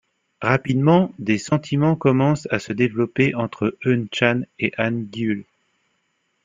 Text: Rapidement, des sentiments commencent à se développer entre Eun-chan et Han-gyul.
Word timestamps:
Rapidement, 0.41 1.13
des 1.19 1.37
sentiments 1.37 1.95
commencent 1.95 2.47
à 2.49 2.57
se 2.57 2.73
développer 2.73 3.35
entre 3.35 3.77
Eun-chan 3.85 4.41
et 4.57 4.71
Han-gyul. 4.79 5.45